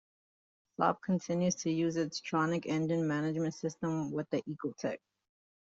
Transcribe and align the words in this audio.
Saab 0.79 0.97
continues 1.05 1.53
to 1.57 1.69
use 1.69 1.95
its 1.95 2.19
Trionic 2.21 2.65
engine 2.65 3.07
management 3.07 3.53
system 3.53 4.09
with 4.11 4.27
the 4.31 4.41
Ecotec. 4.49 4.97